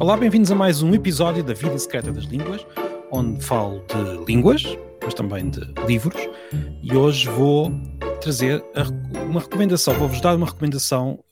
[0.00, 2.66] Olá, bem-vindos a mais um episódio da Vida Secreta das Línguas,
[3.12, 4.64] onde falo de línguas,
[5.04, 6.26] mas também de livros,
[6.82, 7.70] e hoje vou
[8.22, 8.64] trazer
[9.28, 11.22] uma recomendação, vou-vos dar uma recomendação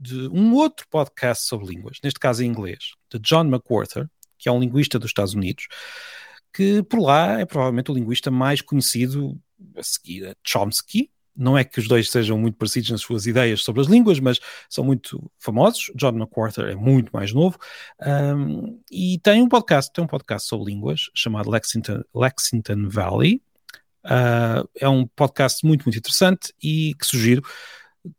[0.00, 4.08] de um outro podcast sobre línguas, neste caso em inglês, de John McWhorter,
[4.38, 5.66] que é um linguista dos Estados Unidos,
[6.56, 9.38] que por lá é provavelmente o linguista mais conhecido
[9.76, 13.62] a seguir a Chomsky, não é que os dois sejam muito parecidos nas suas ideias
[13.62, 15.90] sobre as línguas, mas são muito famosos.
[15.94, 17.58] John McWhorter é muito mais novo
[18.00, 23.42] um, e tem um podcast, tem um podcast sobre línguas chamado Lexington, Lexington Valley.
[24.02, 27.42] Uh, é um podcast muito, muito interessante e que sugiro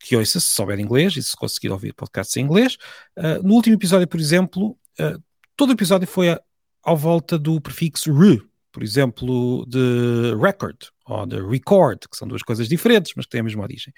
[0.00, 2.76] que ouça se souber inglês e se conseguir ouvir podcasts em inglês.
[3.16, 5.22] Uh, no último episódio, por exemplo, uh,
[5.54, 6.40] todo o episódio foi a,
[6.84, 12.42] ao volta do prefixo re, por exemplo, de record ou de record, que são duas
[12.42, 13.92] coisas diferentes, mas que têm a mesma origem.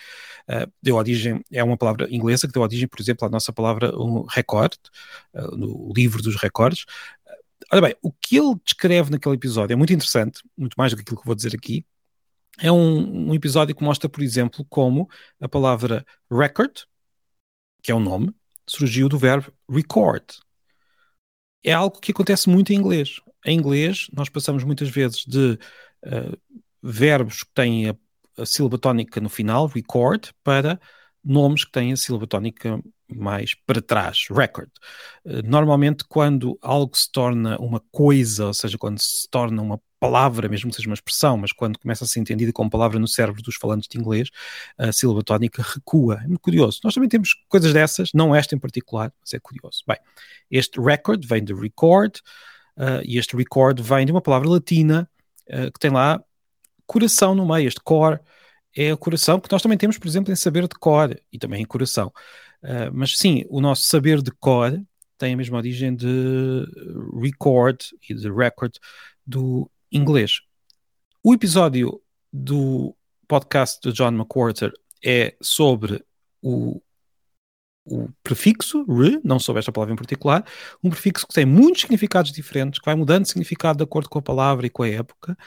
[0.49, 3.97] Uh, deu origem, é uma palavra inglesa que deu origem, por exemplo, à nossa palavra
[3.97, 4.77] um record,
[5.35, 6.83] uh, no livro dos recordes.
[6.83, 10.97] Uh, olha bem, o que ele descreve naquele episódio é muito interessante, muito mais do
[10.97, 11.85] que aquilo que vou dizer aqui.
[12.59, 15.09] É um, um episódio que mostra, por exemplo, como
[15.41, 16.83] a palavra record,
[17.83, 18.35] que é o um nome,
[18.67, 20.25] surgiu do verbo record.
[21.65, 23.21] É algo que acontece muito em inglês.
[23.45, 25.59] Em inglês, nós passamos muitas vezes de
[26.05, 27.97] uh, verbos que têm a,
[28.39, 30.81] a sílaba tónica no final, record, para
[31.25, 34.71] nomes que têm a sílaba tónica mais para trás, record.
[35.25, 40.49] Eh, normalmente, quando algo se torna uma coisa, ou seja, quando se torna uma palavra,
[40.49, 43.43] mesmo que seja uma expressão, mas quando começa a ser entendida como palavra no cérebro
[43.43, 44.31] dos falantes de inglês,
[44.77, 46.21] a sílaba tónica recua.
[46.23, 46.81] É muito curioso.
[46.85, 49.83] Nós também temos coisas dessas, não esta em particular, mas é curioso.
[49.87, 49.99] Bem,
[50.51, 52.17] este record vem de record,
[52.77, 55.09] uh, e este record vem de uma palavra latina
[55.49, 56.23] uh, que tem lá
[56.87, 57.69] coração no meio.
[57.69, 58.21] Este core
[58.77, 61.63] é o coração, que nós também temos, por exemplo, em saber de cor e também
[61.63, 62.13] em coração.
[62.63, 64.79] Uh, mas sim, o nosso saber de cor
[65.19, 66.67] tem a mesma origem de
[67.19, 68.75] record e de record
[69.27, 70.41] do inglês.
[71.23, 72.01] O episódio
[72.33, 72.95] do
[73.27, 74.73] podcast de John McWhorter
[75.05, 76.05] é sobre
[76.43, 76.81] o
[77.87, 80.45] o prefixo re, não sobre esta palavra em particular,
[80.83, 84.19] um prefixo que tem muitos significados diferentes, que vai mudando de significado de acordo com
[84.19, 85.39] a palavra e com a época,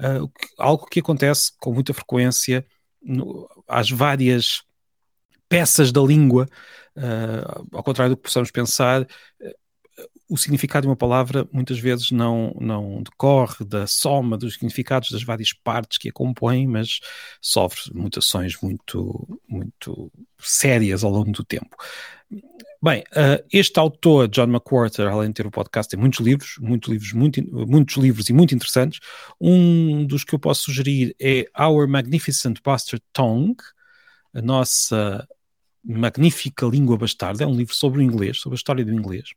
[0.00, 2.64] uh, algo que acontece com muita frequência
[3.02, 4.62] no, às várias
[5.48, 6.46] peças da língua,
[6.96, 9.04] uh, ao contrário do que possamos pensar,
[10.28, 15.22] o significado de uma palavra muitas vezes não, não decorre da soma dos significados das
[15.22, 17.00] várias partes que a compõem, mas
[17.40, 21.76] sofre mutações muito, muito sérias ao longo do tempo.
[22.80, 26.56] Bem, uh, este autor, John McWhorter, além de ter o um podcast, tem muitos livros,
[26.60, 29.00] muitos livros, muito, muitos livros e muito interessantes.
[29.40, 33.56] Um dos que eu posso sugerir é Our Magnificent Bastard Tongue,
[34.34, 35.26] a nossa
[35.82, 37.44] magnífica língua bastarda.
[37.44, 39.30] É um livro sobre o inglês, sobre a história do inglês.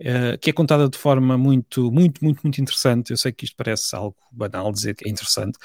[0.00, 3.10] Uh, que é contada de forma muito, muito, muito, muito interessante.
[3.10, 5.58] Eu sei que isto parece algo banal dizer que é interessante,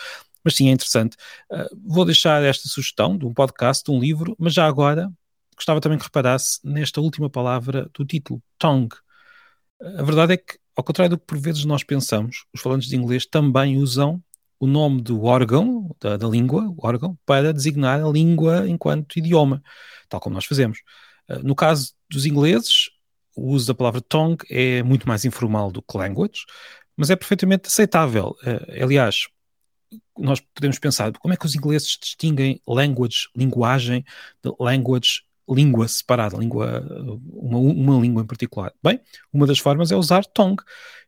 [0.43, 1.15] mas sim é interessante.
[1.51, 5.11] Uh, vou deixar esta sugestão de um podcast, de um livro, mas já agora
[5.55, 8.95] gostava também que reparasse nesta última palavra do título, tongue.
[9.81, 12.89] Uh, a verdade é que, ao contrário do que por vezes nós pensamos, os falantes
[12.89, 14.21] de inglês também usam
[14.59, 19.61] o nome do órgão, da, da língua, órgão, para designar a língua enquanto idioma,
[20.09, 20.79] tal como nós fazemos.
[21.43, 22.89] no caso dos ingleses,
[23.35, 26.45] o uso da palavra tongue é muito mais informal do que language,
[26.95, 28.35] mas é perfeitamente aceitável.
[28.43, 29.27] Uh, aliás,
[30.17, 34.03] nós podemos pensar como é que os ingleses distinguem language, linguagem,
[34.43, 36.85] de language, língua separada, língua,
[37.33, 38.71] uma, uma língua em particular.
[38.81, 38.99] Bem,
[39.31, 40.63] uma das formas é usar tongue.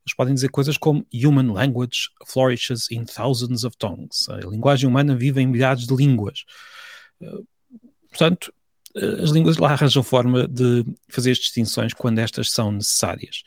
[0.05, 4.27] Eles podem dizer coisas como human language flourishes in thousands of tongues.
[4.29, 6.45] A linguagem humana vive em milhares de línguas.
[7.21, 7.45] Uh,
[8.09, 8.64] portanto, eh,
[8.95, 13.44] as línguas lá arranjam forma de fazer as distinções quando estas são necessárias.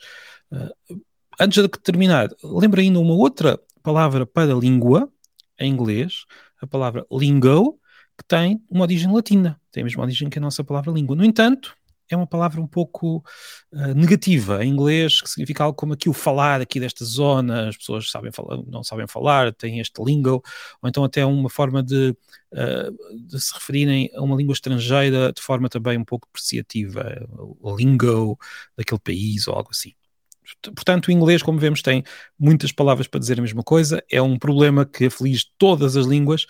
[0.51, 1.01] Uh,
[1.39, 5.11] antes de terminar, lembra ainda uma outra palavra para língua,
[5.59, 6.25] em inglês,
[6.61, 7.79] a palavra lingo,
[8.17, 11.15] que tem uma origem latina, tem a mesma origem que a nossa palavra língua.
[11.15, 11.75] No entanto,
[12.13, 13.23] é uma palavra um pouco
[13.71, 17.77] uh, negativa em inglês, que significa algo como aqui o falar aqui desta zona, as
[17.77, 20.43] pessoas sabem falar, não sabem falar, têm este lingo,
[20.81, 22.15] ou então até uma forma de,
[22.53, 27.75] uh, de se referirem a uma língua estrangeira de forma também um pouco depreciativa, o
[27.75, 28.37] lingo
[28.77, 29.93] daquele país ou algo assim.
[30.61, 32.03] Portanto, o inglês, como vemos, tem
[32.37, 36.45] muitas palavras para dizer a mesma coisa, é um problema que aflige todas as línguas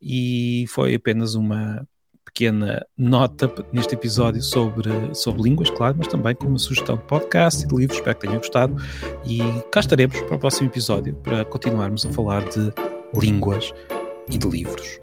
[0.00, 1.86] e foi apenas uma,
[2.24, 7.64] pequena nota neste episódio sobre, sobre línguas, claro, mas também com uma sugestão de podcast
[7.64, 7.98] e de livros.
[7.98, 8.76] Espero que tenham gostado.
[9.24, 9.40] E
[9.70, 12.72] cá estaremos para o próximo episódio para continuarmos a falar de
[13.14, 13.72] línguas
[14.30, 14.98] e de livros.